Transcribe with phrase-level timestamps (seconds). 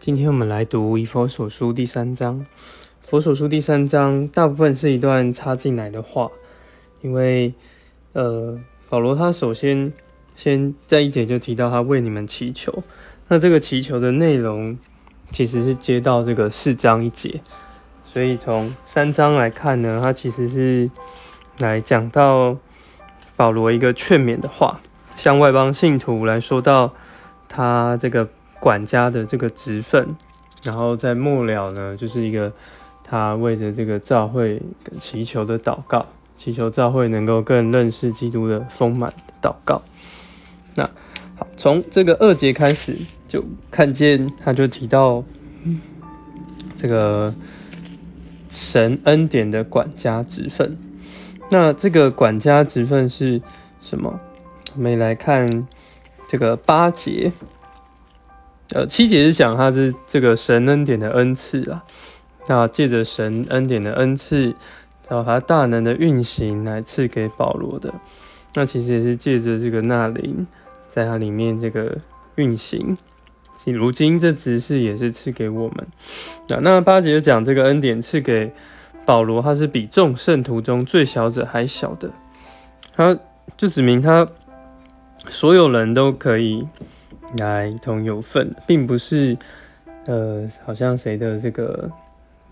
[0.00, 2.40] 今天我们来读《以佛所书》第三章。
[3.02, 6.30] 《佛所书》第三章大部分是一段插进来的话，
[7.02, 7.52] 因为
[8.14, 8.58] 呃，
[8.88, 9.92] 保罗他首先
[10.34, 12.82] 先在一节就提到他为你们祈求，
[13.28, 14.78] 那这个祈求的内容
[15.30, 17.42] 其实是接到这个四章一节，
[18.06, 20.90] 所以从三章来看呢，他其实是
[21.58, 22.56] 来讲到
[23.36, 24.80] 保罗一个劝勉的话，
[25.14, 26.94] 向外邦信徒来说到
[27.50, 28.26] 他这个。
[28.60, 30.06] 管家的这个职分，
[30.62, 32.52] 然后在末了呢，就是一个
[33.02, 34.60] 他为着这个教会
[35.00, 36.04] 祈求的祷告，
[36.36, 39.80] 祈求教会能够更认识基督的丰满祷告。
[40.74, 40.84] 那
[41.36, 42.94] 好，从这个二节开始
[43.26, 45.24] 就看见他就提到
[46.76, 47.34] 这个
[48.50, 50.76] 神恩典的管家职分。
[51.50, 53.40] 那这个管家职分是
[53.80, 54.20] 什么？
[54.76, 55.66] 我们来看
[56.28, 57.32] 这个八节。
[58.72, 61.82] 呃，七节是讲他是这个神恩典的恩赐啊，
[62.46, 64.54] 那借着神恩典的恩赐，
[65.08, 67.92] 然后他大能的运行来赐给保罗的，
[68.54, 70.46] 那其实也是借着这个纳灵，
[70.88, 71.98] 在它里面这个
[72.36, 72.96] 运行，
[73.66, 75.86] 如今这执事也是赐给我们。
[76.48, 78.52] 那那八节讲这个恩典赐给
[79.04, 82.12] 保罗，他是比众圣徒中最小者还小的，
[82.94, 83.18] 他
[83.56, 84.28] 就指明他
[85.28, 86.68] 所有人都可以。
[87.38, 89.36] 来同有份，并不是，
[90.06, 91.90] 呃，好像谁的这个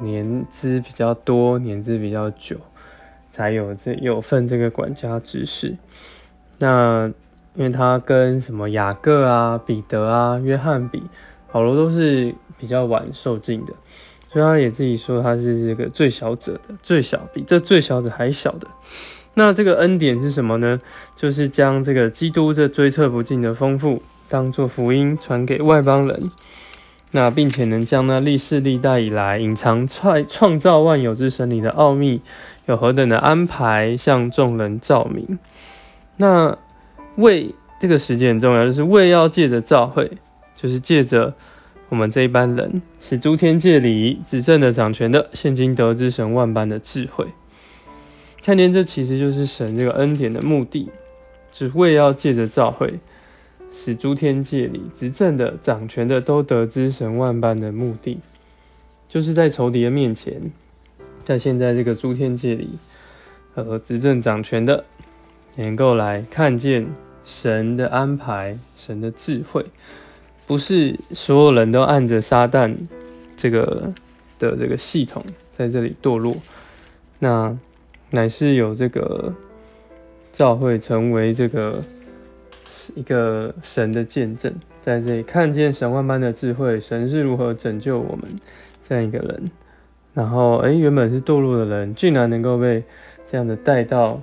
[0.00, 2.56] 年资比较多，年资比较久，
[3.30, 5.76] 才有这有份这个管家之事。
[6.58, 7.12] 那
[7.54, 11.02] 因为他跟什么雅各啊、彼得啊、约翰比，
[11.50, 13.74] 保罗都是比较晚受尽的，
[14.32, 18.66] 所以他也自己说他是这个最小者的，最小比这最小者还小的。
[19.34, 20.80] 那这个恩典是什么呢？
[21.14, 24.02] 就是将这个基督这追测不尽的丰富。
[24.32, 26.30] 当做福音传给外邦人，
[27.10, 32.22] 那并且能将那历世历代以来隐藏创创造万有之神里的奥秘，
[32.64, 35.38] 有何等的安排，向众人照明。
[36.16, 36.56] 那
[37.16, 40.10] 为这个时间很重要，就是为要借着召会，
[40.56, 41.34] 就是借着
[41.90, 47.26] 我们这一班人，使诸天界里执政的掌权的，现今得知神万般的智慧。
[48.42, 50.88] 看见这其实就是神这个恩典的目的，
[51.52, 52.98] 只为要借着召会。
[53.74, 58.18] 使诸天界里执政的、掌权的都得知神万般的目的，
[59.08, 60.40] 就是在仇敌的面前，
[61.24, 62.70] 在现在这个诸天界里，
[63.54, 64.84] 呃，执政掌权的
[65.56, 66.86] 能够来看见
[67.24, 69.64] 神的安排、神的智慧，
[70.46, 72.76] 不是所有人都按着撒旦
[73.34, 73.92] 这个
[74.38, 76.36] 的这个系统在这里堕落，
[77.18, 77.58] 那
[78.10, 79.34] 乃是有这个
[80.30, 81.82] 教会成为这个。
[82.94, 88.24] 一个神的见证，在这里看见神万般的智慧，神是如何拯救我们
[88.80, 89.44] 这样一个人。
[90.14, 92.84] 然后，哎，原本是堕落的人，竟然能够被
[93.26, 94.20] 这样的带到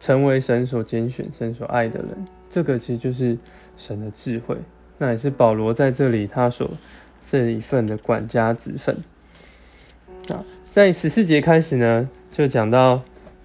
[0.00, 3.38] 成为神所拣选、神所爱的人，这个其实就是
[3.76, 4.56] 神的智慧。
[4.98, 6.68] 那也是保罗在这里他所
[7.28, 8.96] 这一份的管家之分。
[10.28, 13.02] 那，在十四节开始呢，就讲到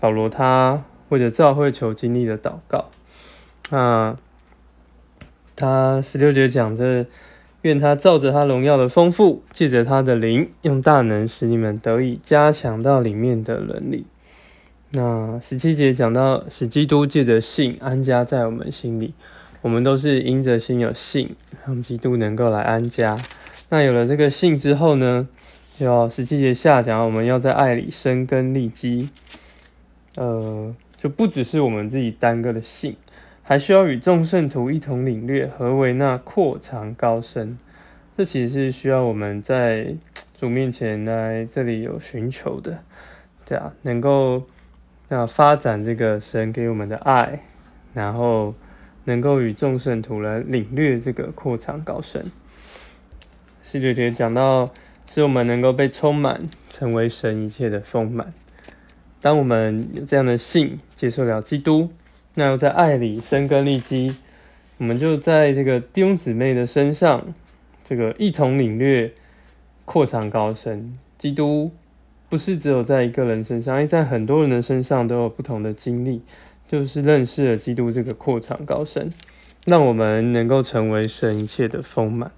[0.00, 2.86] 保罗他为了教会求经历的祷告。
[3.70, 4.16] 那
[5.56, 7.06] 他十六节讲着，
[7.62, 14.06] 愿他照着他荣耀的丰富，借着他的灵，用大能使你们得以加强到里面的能力。
[14.92, 19.14] 那十七节讲到，使基督借着信安家在我们心里，
[19.62, 21.34] 我们都是因着心有信，
[21.66, 23.18] 让基督能够来安家。
[23.68, 25.28] 那有了这个信之后呢，
[25.76, 29.10] 就要十七节下讲，我们要在爱里生根立基。
[30.14, 32.96] 呃，就不只是我们自己单个的信。
[33.48, 37.56] 还需要与众圣徒一同领略何为那阔长高深，
[38.16, 39.94] 这其实是需要我们在
[40.36, 42.80] 主面前来这里有寻求的，
[43.44, 44.42] 对啊，能够
[45.08, 47.44] 那发展这个神给我们的爱，
[47.94, 48.52] 然后
[49.04, 52.24] 能够与众圣徒来领略这个阔长高深。
[53.62, 54.72] 十九节讲到，
[55.06, 58.34] 是我们能够被充满，成为神一切的丰满。
[59.20, 61.92] 当我们有这样的信，接受了基督。
[62.38, 64.14] 那要在爱里生根立基，
[64.76, 67.32] 我们就在这个弟兄姊妹的身上，
[67.82, 69.10] 这个一同领略
[69.86, 70.98] 扩长高深。
[71.16, 71.72] 基督
[72.28, 76.20] 不是只有在一个人身上，因为在很多人的身上都有不同的经历，
[76.68, 79.10] 就是认识了基督这个扩长高深，
[79.64, 82.30] 让我们能够成为神一切的丰满。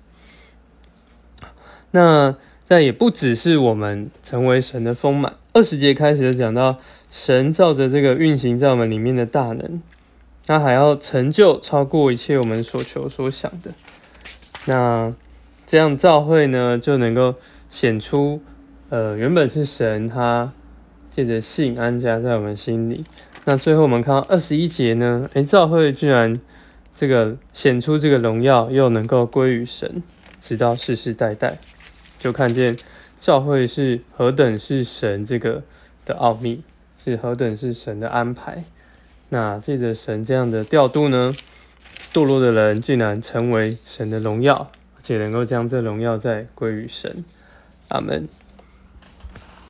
[1.90, 2.36] 那
[2.68, 5.34] 但也不只是我们成为神的丰满。
[5.54, 6.78] 二十节开始就讲到。
[7.10, 9.80] 神照着这个运行在我们里面的大能，
[10.46, 13.72] 他还要成就超过一切我们所求所想的。
[14.66, 15.14] 那
[15.66, 17.34] 这样教会呢就能够
[17.70, 18.40] 显出，
[18.90, 20.52] 呃，原本是神他
[21.10, 23.04] 借着信安家在我们心里。
[23.44, 26.34] 那最后我们看到二十一节呢，诶，教会居然
[26.94, 30.02] 这个显出这个荣耀，又能够归于神，
[30.40, 31.58] 直到世世代代，
[32.18, 32.76] 就看见
[33.18, 35.62] 教会是何等是神这个
[36.04, 36.62] 的奥秘，
[37.04, 38.64] 是何等是神的安排。
[39.30, 41.34] 那借着神这样的调度呢，
[42.12, 44.70] 堕落的人竟然成为神的荣耀。
[45.00, 47.24] 且能够将这荣耀再归于神，
[47.88, 48.28] 阿门。